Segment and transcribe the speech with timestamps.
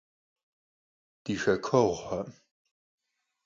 [1.23, 2.21] Di xek'ueğuxe!